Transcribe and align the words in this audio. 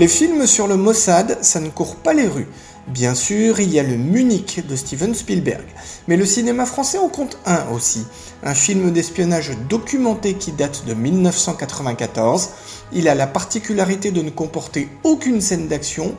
Les 0.00 0.08
films 0.08 0.46
sur 0.46 0.66
le 0.66 0.78
Mossad, 0.78 1.36
ça 1.42 1.60
ne 1.60 1.68
court 1.68 1.96
pas 1.96 2.14
les 2.14 2.26
rues. 2.26 2.48
Bien 2.88 3.14
sûr, 3.14 3.60
il 3.60 3.70
y 3.70 3.78
a 3.78 3.82
le 3.82 3.98
Munich 3.98 4.66
de 4.66 4.74
Steven 4.74 5.14
Spielberg, 5.14 5.66
mais 6.08 6.16
le 6.16 6.24
cinéma 6.24 6.64
français 6.64 6.96
en 6.96 7.10
compte 7.10 7.36
un 7.44 7.68
aussi, 7.68 8.06
un 8.42 8.54
film 8.54 8.92
d'espionnage 8.92 9.50
documenté 9.68 10.32
qui 10.32 10.52
date 10.52 10.86
de 10.86 10.94
1994. 10.94 12.48
Il 12.94 13.08
a 13.08 13.14
la 13.14 13.26
particularité 13.26 14.10
de 14.10 14.22
ne 14.22 14.30
comporter 14.30 14.88
aucune 15.04 15.42
scène 15.42 15.68
d'action, 15.68 16.14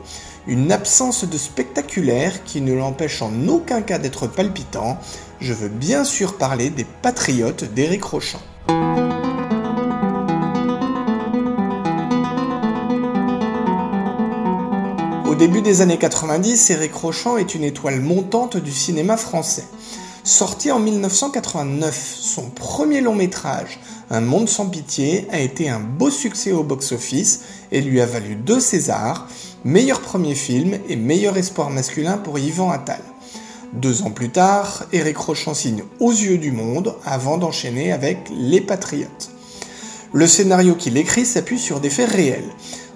une 0.46 0.70
absence 0.70 1.24
de 1.24 1.36
spectaculaire 1.36 2.44
qui 2.44 2.60
ne 2.60 2.74
l'empêche 2.74 3.20
en 3.20 3.48
aucun 3.48 3.82
cas 3.82 3.98
d'être 3.98 4.28
palpitant. 4.28 4.96
Je 5.40 5.54
veux 5.54 5.68
bien 5.68 6.04
sûr 6.04 6.38
parler 6.38 6.70
des 6.70 6.86
Patriotes 7.02 7.64
d'Éric 7.64 8.04
Rochant. 8.04 8.42
Début 15.48 15.60
des 15.60 15.80
années 15.80 15.98
90, 15.98 16.70
Éric 16.70 16.94
Rochant 16.94 17.36
est 17.36 17.56
une 17.56 17.64
étoile 17.64 18.00
montante 18.00 18.56
du 18.56 18.70
cinéma 18.70 19.16
français. 19.16 19.64
Sorti 20.22 20.70
en 20.70 20.78
1989, 20.78 22.16
son 22.20 22.42
premier 22.42 23.00
long 23.00 23.16
métrage, 23.16 23.80
Un 24.08 24.20
monde 24.20 24.48
sans 24.48 24.66
pitié, 24.66 25.26
a 25.32 25.40
été 25.40 25.68
un 25.68 25.80
beau 25.80 26.10
succès 26.10 26.52
au 26.52 26.62
box-office 26.62 27.40
et 27.72 27.80
lui 27.80 28.00
a 28.00 28.06
valu 28.06 28.36
deux 28.36 28.60
Césars, 28.60 29.26
meilleur 29.64 30.00
premier 30.00 30.36
film 30.36 30.78
et 30.88 30.94
meilleur 30.94 31.36
espoir 31.36 31.70
masculin 31.70 32.18
pour 32.18 32.38
Yvan 32.38 32.70
Attal. 32.70 33.02
Deux 33.72 34.02
ans 34.02 34.12
plus 34.12 34.30
tard, 34.30 34.84
Éric 34.92 35.16
Rochant 35.16 35.54
signe 35.54 35.82
Aux 35.98 36.12
yeux 36.12 36.38
du 36.38 36.52
monde 36.52 36.94
avant 37.04 37.36
d'enchaîner 37.36 37.90
avec 37.90 38.30
Les 38.32 38.60
Patriotes. 38.60 39.32
Le 40.12 40.28
scénario 40.28 40.76
qu'il 40.76 40.96
écrit 40.98 41.26
s'appuie 41.26 41.58
sur 41.58 41.80
des 41.80 41.90
faits 41.90 42.10
réels 42.10 42.50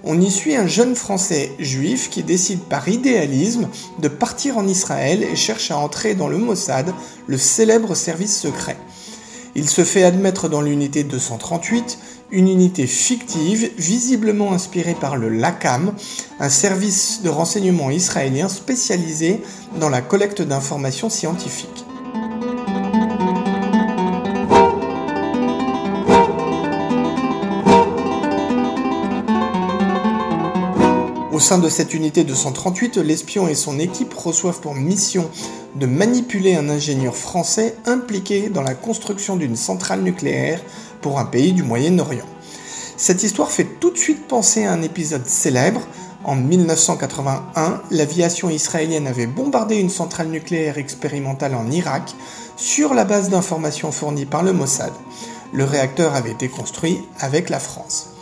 on 0.07 0.21
y 0.21 0.31
suit 0.31 0.55
un 0.55 0.69
jeune 0.69 0.95
Français 0.95 1.53
juif 1.59 2.09
qui 2.11 2.23
décide 2.23 2.61
par 2.61 2.89
idéalisme 2.89 3.69
de 3.99 4.07
partir 4.07 4.57
en 4.57 4.69
Israël 4.69 5.25
et 5.25 5.35
cherche 5.35 5.73
à 5.73 5.79
entrer 5.79 6.15
dans 6.15 6.29
le 6.29 6.39
Mossad, 6.39 6.95
le 7.27 7.37
célèbre 7.37 7.97
service 7.97 8.39
secret. 8.39 8.77
Il 9.57 9.69
se 9.69 9.85
fait 9.85 10.05
admettre 10.05 10.49
dans 10.49 10.61
l'unité 10.61 11.03
238, 11.03 11.99
une 12.31 12.49
unité 12.49 12.87
fictive 12.87 13.71
visiblement 13.79 14.53
inspirée 14.53 14.95
par 14.95 15.17
le 15.17 15.29
LACAM, 15.29 15.95
un 16.39 16.49
service 16.51 17.23
de 17.23 17.29
renseignement 17.31 17.91
israélien 17.91 18.49
spécialisé 18.49 19.41
dans 19.81 19.89
la 19.89 20.03
collecte 20.03 20.43
d'informations 20.43 21.11
scientifiques. 21.11 21.86
Sein 31.47 31.59
de 31.59 31.69
cette 31.69 31.95
unité 31.95 32.25
238, 32.25 32.97
l'espion 32.97 33.47
et 33.47 33.55
son 33.55 33.79
équipe 33.79 34.13
reçoivent 34.15 34.59
pour 34.59 34.75
mission 34.75 35.31
de 35.77 35.87
manipuler 35.87 36.57
un 36.57 36.69
ingénieur 36.69 37.15
français 37.15 37.77
impliqué 37.87 38.49
dans 38.49 38.63
la 38.63 38.75
construction 38.75 39.37
d'une 39.37 39.55
centrale 39.55 40.03
nucléaire 40.03 40.61
pour 41.03 41.21
un 41.21 41.25
pays 41.25 41.53
du 41.53 41.63
Moyen-Orient. 41.63 42.27
Cette 42.97 43.23
histoire 43.23 43.53
fait 43.53 43.79
tout 43.79 43.93
de 43.93 43.97
suite 43.97 44.27
penser 44.27 44.65
à 44.65 44.73
un 44.73 44.83
épisode 44.83 45.25
célèbre. 45.25 45.83
En 46.25 46.35
1981, 46.35 47.81
l'aviation 47.93 48.51
israélienne 48.51 49.07
avait 49.07 49.29
bombardé 49.29 49.77
une 49.77 49.89
centrale 49.89 50.31
nucléaire 50.31 50.79
expérimentale 50.79 51.55
en 51.55 51.71
Irak 51.71 52.13
sur 52.57 52.93
la 52.93 53.05
base 53.05 53.29
d'informations 53.29 53.93
fournies 53.93 54.27
par 54.27 54.43
le 54.43 54.53
Mossad. 54.53 54.93
Le 55.53 55.63
réacteur 55.63 56.17
avait 56.17 56.33
été 56.33 56.49
construit 56.49 56.99
avec 57.21 57.51
la 57.51 57.61
France. 57.61 58.16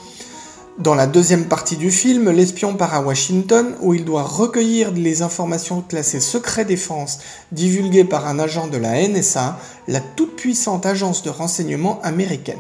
Dans 0.79 0.97
la 0.97 1.07
deuxième 1.07 1.45
partie 1.45 1.77
du 1.77 1.93
film, 1.93 2.31
l'espion 2.31 2.75
part 2.75 2.95
à 2.95 3.01
Washington 3.01 3.77
où 3.81 3.95
il 3.95 4.05
doit 4.05 4.25
recueillir 4.25 4.91
les 4.91 5.23
informations 5.23 5.83
classées 5.83 6.19
secret 6.19 6.65
défense 6.65 7.21
divulguées 7.53 8.05
par 8.05 8.27
un 8.27 8.41
agent 8.41 8.67
de 8.67 8.77
la 8.77 9.07
NSA, 9.07 9.57
la 9.87 10.01
toute-puissante 10.01 10.85
agence 10.85 11.23
de 11.23 11.31
renseignement 11.31 12.01
américaine. 12.03 12.59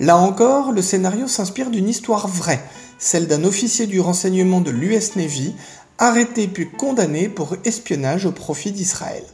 Là 0.00 0.16
encore, 0.16 0.72
le 0.72 0.80
scénario 0.80 1.28
s'inspire 1.28 1.68
d'une 1.68 1.90
histoire 1.90 2.26
vraie, 2.26 2.62
celle 2.98 3.26
d'un 3.26 3.44
officier 3.44 3.86
du 3.86 4.00
renseignement 4.00 4.62
de 4.62 4.70
l'US 4.70 5.14
Navy 5.16 5.54
arrêté 5.98 6.48
puis 6.48 6.70
condamné 6.70 7.28
pour 7.28 7.56
espionnage 7.66 8.24
au 8.24 8.32
profit 8.32 8.72
d'Israël. 8.72 9.24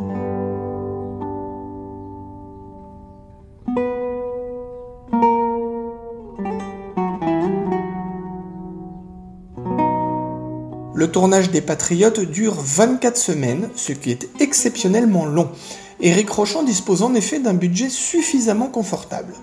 Le 11.02 11.10
tournage 11.10 11.50
des 11.50 11.62
Patriotes 11.62 12.20
dure 12.20 12.54
24 12.54 13.16
semaines, 13.16 13.68
ce 13.74 13.90
qui 13.90 14.12
est 14.12 14.28
exceptionnellement 14.38 15.26
long. 15.26 15.50
Eric 15.98 16.30
Rochant 16.30 16.62
dispose 16.62 17.02
en 17.02 17.12
effet 17.14 17.40
d'un 17.40 17.54
budget 17.54 17.88
suffisamment 17.88 18.68
confortable. 18.68 19.34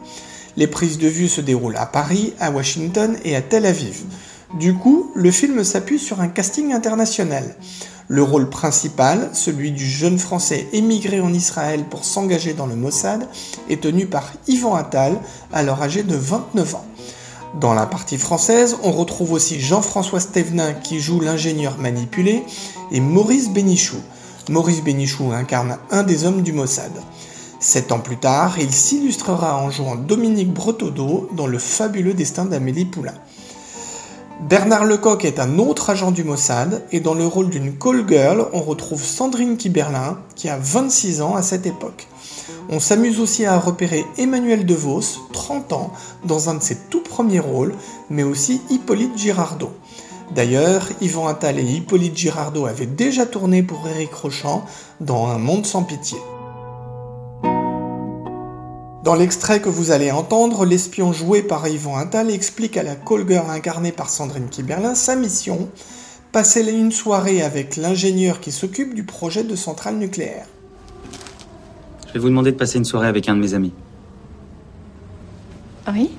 Les 0.55 0.67
prises 0.67 0.97
de 0.97 1.09
vue 1.09 1.27
se 1.27 1.41
déroulent 1.41 1.75
à 1.75 1.85
Paris, 1.85 2.33
à 2.39 2.49
Washington 2.49 3.17
et 3.25 3.35
à 3.35 3.41
Tel 3.41 3.65
Aviv. 3.65 4.03
Du 4.57 4.73
coup, 4.73 5.11
le 5.15 5.31
film 5.31 5.65
s'appuie 5.65 5.99
sur 5.99 6.21
un 6.21 6.29
casting 6.29 6.71
international. 6.71 7.57
Le 8.07 8.23
rôle 8.23 8.49
principal, 8.49 9.29
celui 9.33 9.73
du 9.73 9.85
jeune 9.85 10.17
Français 10.17 10.65
émigré 10.71 11.19
en 11.19 11.33
Israël 11.33 11.83
pour 11.89 12.05
s'engager 12.05 12.53
dans 12.53 12.67
le 12.67 12.77
Mossad, 12.77 13.27
est 13.69 13.81
tenu 13.81 14.05
par 14.05 14.31
Yvan 14.47 14.75
Attal, 14.75 15.19
alors 15.51 15.83
âgé 15.83 16.03
de 16.03 16.15
29 16.15 16.75
ans. 16.75 16.88
Dans 17.55 17.73
la 17.73 17.87
partie 17.87 18.19
française, 18.19 18.77
on 18.83 18.91
retrouve 18.91 19.31
aussi 19.31 19.59
Jean-François 19.59 20.19
Stevenin 20.19 20.73
qui 20.73 20.99
joue 20.99 21.19
l'ingénieur 21.19 21.77
manipulé 21.79 22.43
et 22.91 22.99
Maurice 22.99 23.49
Bénichou. 23.49 23.97
Maurice 24.49 24.83
Bénichou 24.83 25.31
incarne 25.31 25.77
un 25.89 26.03
des 26.03 26.25
hommes 26.25 26.43
du 26.43 26.53
Mossad. 26.53 26.91
Sept 27.59 27.91
ans 27.91 27.99
plus 27.99 28.17
tard, 28.17 28.59
il 28.59 28.71
s'illustrera 28.71 29.57
en 29.57 29.71
jouant 29.71 29.95
Dominique 29.95 30.53
Bretodeau 30.53 31.27
dans 31.33 31.47
Le 31.47 31.57
fabuleux 31.57 32.13
destin 32.13 32.45
d'Amélie 32.45 32.85
Poulain. 32.85 33.15
Bernard 34.47 34.85
Lecoq 34.85 35.25
est 35.25 35.37
un 35.37 35.59
autre 35.59 35.89
agent 35.89 36.11
du 36.11 36.23
Mossad 36.23 36.85
et 36.93 37.01
dans 37.01 37.13
le 37.13 37.27
rôle 37.27 37.49
d'une 37.49 37.77
call 37.77 38.07
girl, 38.07 38.47
on 38.53 38.61
retrouve 38.61 39.03
Sandrine 39.03 39.57
Kiberlin 39.57 40.17
qui 40.35 40.47
a 40.47 40.57
26 40.57 41.21
ans 41.21 41.35
à 41.35 41.41
cette 41.41 41.65
époque. 41.65 42.07
On 42.69 42.79
s'amuse 42.79 43.19
aussi 43.19 43.45
à 43.45 43.59
repérer 43.59 44.05
Emmanuel 44.17 44.65
DeVos, 44.65 45.27
30 45.33 45.73
ans, 45.73 45.91
dans 46.23 46.49
un 46.49 46.55
de 46.55 46.63
ses 46.63 46.77
tout 46.89 47.01
premiers 47.01 47.41
rôles, 47.41 47.75
mais 48.09 48.23
aussi 48.23 48.61
Hippolyte 48.69 49.17
Girardot. 49.17 49.73
D'ailleurs, 50.33 50.87
Yvan 51.01 51.27
Attal 51.27 51.59
et 51.59 51.63
Hippolyte 51.63 52.15
Girardot 52.15 52.65
avaient 52.65 52.85
déjà 52.85 53.25
tourné 53.25 53.61
pour 53.61 53.85
Éric 53.89 54.13
Rochant 54.13 54.63
dans 55.01 55.27
Un 55.27 55.37
monde 55.37 55.65
sans 55.65 55.83
pitié. 55.83 56.17
Dans 59.03 59.15
l'extrait 59.15 59.61
que 59.61 59.69
vous 59.69 59.91
allez 59.91 60.11
entendre, 60.11 60.65
l'espion 60.65 61.13
joué 61.13 61.41
par 61.41 61.65
Yvan 61.65 61.95
Attal 61.95 62.29
explique 62.29 62.75
à 62.75 62.83
la 62.83 62.95
call 62.95 63.25
girl 63.25 63.49
incarnée 63.49 63.93
par 63.93 64.09
Sandrine 64.09 64.49
Kiberlin 64.49 64.93
sa 64.93 65.15
mission, 65.15 65.69
passer 66.33 66.69
une 66.69 66.91
soirée 66.91 67.41
avec 67.41 67.77
l'ingénieur 67.77 68.41
qui 68.41 68.51
s'occupe 68.51 68.93
du 68.93 69.03
projet 69.03 69.45
de 69.45 69.55
centrale 69.55 69.95
nucléaire. 69.95 70.47
Je 72.07 72.13
vais 72.13 72.19
vous 72.19 72.27
demander 72.27 72.51
de 72.51 72.57
passer 72.57 72.77
une 72.77 72.85
soirée 72.85 73.07
avec 73.07 73.29
un 73.29 73.35
de 73.35 73.39
mes 73.39 73.53
amis. 73.53 73.71
Oui? 75.87 76.11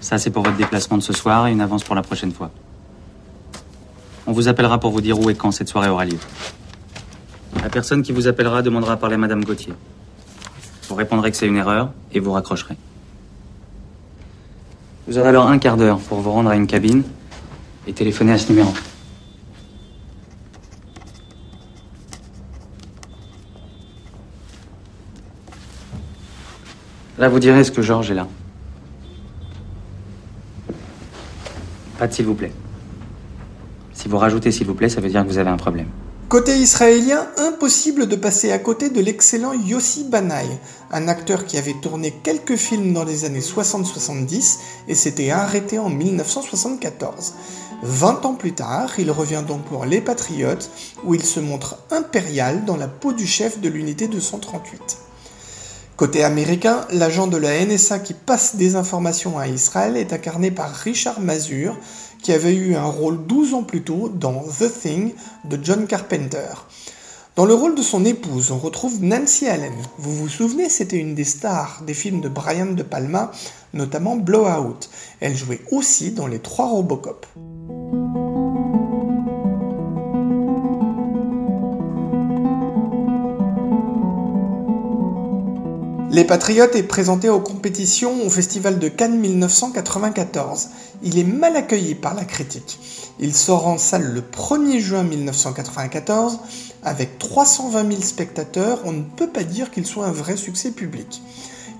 Ça, 0.00 0.18
c'est 0.18 0.30
pour 0.30 0.42
votre 0.42 0.56
déplacement 0.56 0.98
de 0.98 1.02
ce 1.02 1.12
soir 1.12 1.46
et 1.46 1.52
une 1.52 1.60
avance 1.60 1.84
pour 1.84 1.94
la 1.94 2.02
prochaine 2.02 2.32
fois. 2.32 2.50
On 4.26 4.32
vous 4.32 4.48
appellera 4.48 4.80
pour 4.80 4.90
vous 4.90 5.00
dire 5.00 5.18
où 5.20 5.30
et 5.30 5.36
quand 5.36 5.52
cette 5.52 5.68
soirée 5.68 5.88
aura 5.88 6.04
lieu. 6.04 6.18
La 7.62 7.70
personne 7.70 8.02
qui 8.02 8.10
vous 8.10 8.26
appellera 8.26 8.62
demandera 8.62 8.94
à 8.94 8.96
parler 8.96 9.14
à 9.14 9.18
Madame 9.18 9.44
Gauthier. 9.44 9.74
Vous 10.88 10.94
répondrez 10.94 11.30
que 11.30 11.36
c'est 11.36 11.46
une 11.46 11.56
erreur 11.56 11.90
et 12.12 12.20
vous 12.20 12.32
raccrocherez. 12.32 12.76
Vous 15.06 15.18
aurez 15.18 15.28
alors 15.28 15.48
un 15.48 15.58
quart 15.58 15.76
d'heure 15.76 15.98
pour 15.98 16.20
vous 16.20 16.30
rendre 16.30 16.50
à 16.50 16.56
une 16.56 16.66
cabine 16.66 17.02
et 17.86 17.92
téléphoner 17.92 18.32
à 18.32 18.38
ce 18.38 18.50
numéro. 18.50 18.72
Là, 27.18 27.28
vous 27.28 27.38
direz 27.38 27.64
ce 27.64 27.70
que 27.70 27.80
Georges 27.80 28.10
est 28.10 28.14
là. 28.14 28.26
Pas 31.98 32.10
s'il 32.10 32.26
vous 32.26 32.34
plaît. 32.34 32.52
Si 33.92 34.08
vous 34.08 34.18
rajoutez 34.18 34.50
s'il 34.50 34.66
vous 34.66 34.74
plaît, 34.74 34.88
ça 34.88 35.00
veut 35.00 35.08
dire 35.08 35.22
que 35.22 35.28
vous 35.28 35.38
avez 35.38 35.50
un 35.50 35.56
problème. 35.56 35.88
Côté 36.28 36.56
israélien, 36.56 37.28
impossible 37.36 38.08
de 38.08 38.16
passer 38.16 38.50
à 38.50 38.58
côté 38.58 38.88
de 38.88 39.00
l'excellent 39.00 39.52
Yossi 39.52 40.04
Banaï, 40.04 40.48
un 40.90 41.06
acteur 41.06 41.44
qui 41.44 41.58
avait 41.58 41.76
tourné 41.82 42.12
quelques 42.22 42.56
films 42.56 42.94
dans 42.94 43.04
les 43.04 43.26
années 43.26 43.40
60-70 43.40 44.58
et 44.88 44.94
s'était 44.94 45.30
arrêté 45.30 45.78
en 45.78 45.90
1974. 45.90 47.34
20 47.82 48.24
ans 48.24 48.34
plus 48.34 48.54
tard, 48.54 48.90
il 48.98 49.10
revient 49.10 49.44
donc 49.46 49.64
pour 49.64 49.84
Les 49.84 50.00
Patriotes, 50.00 50.70
où 51.04 51.14
il 51.14 51.24
se 51.24 51.40
montre 51.40 51.76
impérial 51.90 52.64
dans 52.64 52.78
la 52.78 52.88
peau 52.88 53.12
du 53.12 53.26
chef 53.26 53.60
de 53.60 53.68
l'unité 53.68 54.08
238. 54.08 54.98
Côté 55.96 56.24
américain, 56.24 56.86
l'agent 56.90 57.28
de 57.28 57.36
la 57.36 57.64
NSA 57.64 58.00
qui 58.00 58.14
passe 58.14 58.56
des 58.56 58.74
informations 58.74 59.38
à 59.38 59.46
Israël 59.46 59.96
est 59.96 60.12
incarné 60.12 60.50
par 60.50 60.74
Richard 60.74 61.20
Mazur, 61.20 61.76
qui 62.24 62.32
avait 62.32 62.54
eu 62.54 62.74
un 62.74 62.86
rôle 62.86 63.26
12 63.26 63.52
ans 63.52 63.62
plus 63.62 63.82
tôt 63.82 64.08
dans 64.08 64.42
The 64.42 64.72
Thing 64.80 65.12
de 65.44 65.58
John 65.62 65.86
Carpenter. 65.86 66.48
Dans 67.36 67.44
le 67.44 67.52
rôle 67.52 67.74
de 67.74 67.82
son 67.82 68.06
épouse, 68.06 68.50
on 68.50 68.58
retrouve 68.58 69.04
Nancy 69.04 69.46
Allen. 69.46 69.74
Vous 69.98 70.16
vous 70.16 70.28
souvenez, 70.28 70.70
c'était 70.70 70.96
une 70.96 71.14
des 71.14 71.24
stars 71.24 71.82
des 71.86 71.92
films 71.92 72.22
de 72.22 72.30
Brian 72.30 72.72
De 72.72 72.82
Palma, 72.82 73.30
notamment 73.74 74.16
Blowout. 74.16 74.88
Elle 75.20 75.36
jouait 75.36 75.60
aussi 75.70 76.12
dans 76.12 76.26
les 76.26 76.38
trois 76.38 76.68
Robocop. 76.68 77.26
Les 86.14 86.24
Patriotes 86.24 86.76
est 86.76 86.84
présenté 86.84 87.28
aux 87.28 87.40
compétitions 87.40 88.24
au 88.24 88.30
Festival 88.30 88.78
de 88.78 88.88
Cannes 88.88 89.18
1994. 89.18 90.68
Il 91.06 91.18
est 91.18 91.24
mal 91.24 91.54
accueilli 91.54 91.94
par 91.94 92.14
la 92.14 92.24
critique. 92.24 92.78
Il 93.20 93.34
sort 93.34 93.66
en 93.66 93.76
salle 93.76 94.14
le 94.14 94.22
1er 94.22 94.78
juin 94.78 95.02
1994 95.02 96.38
avec 96.82 97.18
320 97.18 97.90
000 97.90 98.02
spectateurs. 98.02 98.80
On 98.86 98.92
ne 98.92 99.02
peut 99.02 99.28
pas 99.28 99.44
dire 99.44 99.70
qu'il 99.70 99.84
soit 99.84 100.06
un 100.06 100.12
vrai 100.12 100.38
succès 100.38 100.70
public. 100.70 101.22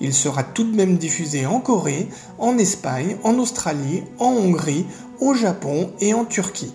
Il 0.02 0.12
sera 0.12 0.42
tout 0.42 0.64
de 0.64 0.76
même 0.76 0.98
diffusé 0.98 1.46
en 1.46 1.60
Corée, 1.60 2.08
en 2.38 2.58
Espagne, 2.58 3.16
en 3.24 3.38
Australie, 3.38 4.02
en 4.18 4.32
Hongrie, 4.32 4.84
au 5.20 5.32
Japon 5.32 5.90
et 6.00 6.12
en 6.12 6.26
Turquie. 6.26 6.74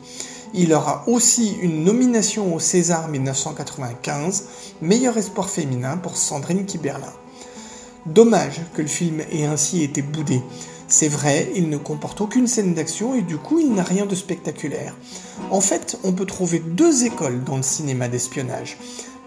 Il 0.56 0.74
aura 0.74 1.04
aussi 1.08 1.56
une 1.62 1.84
nomination 1.84 2.56
au 2.56 2.60
César 2.60 3.10
1995, 3.10 4.46
meilleur 4.82 5.18
espoir 5.18 5.52
féminin 5.52 5.98
pour 5.98 6.18
Sandrine 6.18 6.66
Kiberlin. 6.66 7.14
Dommage 8.08 8.62
que 8.74 8.82
le 8.82 8.88
film 8.88 9.22
ait 9.32 9.46
ainsi 9.46 9.84
été 9.84 10.02
boudé. 10.02 10.42
C'est 10.92 11.08
vrai, 11.08 11.52
il 11.56 11.70
ne 11.70 11.78
comporte 11.78 12.20
aucune 12.20 12.48
scène 12.48 12.74
d'action 12.74 13.14
et 13.14 13.22
du 13.22 13.38
coup 13.38 13.60
il 13.60 13.74
n'a 13.74 13.84
rien 13.84 14.08
de 14.08 14.16
spectaculaire. 14.16 14.96
En 15.52 15.62
fait, 15.62 16.00
on 16.04 16.14
peut 16.14 16.26
trouver 16.26 16.58
deux 16.60 17.06
écoles 17.06 17.44
dans 17.44 17.58
le 17.58 17.64
cinéma 17.64 18.08
d'espionnage. 18.08 18.78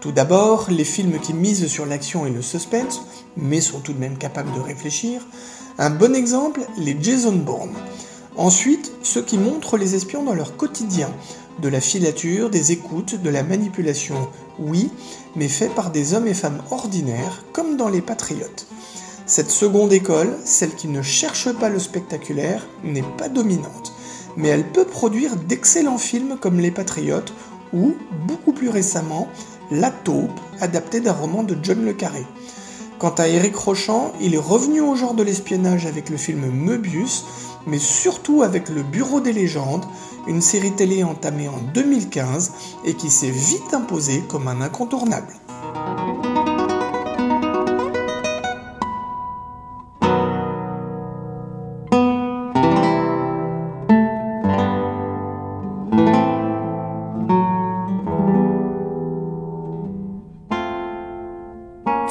Tout 0.01 0.11
d'abord, 0.11 0.67
les 0.69 0.83
films 0.83 1.19
qui 1.19 1.33
misent 1.33 1.67
sur 1.67 1.85
l'action 1.85 2.25
et 2.25 2.31
le 2.31 2.41
suspense, 2.41 3.03
mais 3.37 3.61
sont 3.61 3.79
tout 3.79 3.93
de 3.93 3.99
même 3.99 4.17
capables 4.17 4.53
de 4.53 4.59
réfléchir. 4.59 5.25
Un 5.77 5.89
bon 5.89 6.13
exemple, 6.13 6.67
les 6.77 6.97
Jason 7.01 7.31
Bourne. 7.31 7.73
Ensuite, 8.35 8.91
ceux 9.01 9.21
qui 9.21 9.37
montrent 9.37 9.77
les 9.77 9.95
espions 9.95 10.23
dans 10.23 10.33
leur 10.33 10.57
quotidien, 10.57 11.09
de 11.61 11.69
la 11.69 11.79
filature, 11.79 12.49
des 12.49 12.73
écoutes, 12.73 13.21
de 13.21 13.29
la 13.29 13.43
manipulation, 13.43 14.27
oui, 14.59 14.91
mais 15.37 15.47
fait 15.47 15.69
par 15.69 15.91
des 15.91 16.13
hommes 16.13 16.27
et 16.27 16.33
femmes 16.33 16.61
ordinaires, 16.71 17.45
comme 17.53 17.77
dans 17.77 17.89
Les 17.89 18.01
Patriotes. 18.01 18.67
Cette 19.25 19.51
seconde 19.51 19.93
école, 19.93 20.35
celle 20.43 20.75
qui 20.75 20.89
ne 20.89 21.01
cherche 21.01 21.49
pas 21.53 21.69
le 21.69 21.79
spectaculaire, 21.79 22.67
n'est 22.83 23.05
pas 23.17 23.29
dominante, 23.29 23.93
mais 24.35 24.49
elle 24.49 24.69
peut 24.69 24.83
produire 24.83 25.37
d'excellents 25.37 25.97
films 25.97 26.37
comme 26.41 26.59
Les 26.59 26.71
Patriotes 26.71 27.33
ou, 27.71 27.95
beaucoup 28.27 28.51
plus 28.51 28.67
récemment, 28.67 29.29
La 29.71 29.91
taupe, 29.91 30.39
adapté 30.59 30.99
d'un 30.99 31.13
roman 31.13 31.43
de 31.43 31.57
John 31.63 31.85
Le 31.85 31.93
Carré. 31.93 32.25
Quant 32.99 33.15
à 33.17 33.29
Eric 33.29 33.55
Rochant, 33.55 34.11
il 34.19 34.35
est 34.35 34.37
revenu 34.37 34.81
au 34.81 34.95
genre 34.95 35.13
de 35.13 35.23
l'espionnage 35.23 35.85
avec 35.85 36.09
le 36.09 36.17
film 36.17 36.45
Möbius, 36.51 37.25
mais 37.65 37.79
surtout 37.79 38.43
avec 38.43 38.67
Le 38.67 38.83
Bureau 38.83 39.21
des 39.21 39.33
légendes, 39.33 39.85
une 40.27 40.41
série 40.41 40.73
télé 40.73 41.03
entamée 41.05 41.47
en 41.47 41.59
2015 41.73 42.51
et 42.83 42.93
qui 42.93 43.09
s'est 43.09 43.31
vite 43.31 43.73
imposée 43.73 44.21
comme 44.27 44.49
un 44.49 44.59
incontournable. 44.59 45.33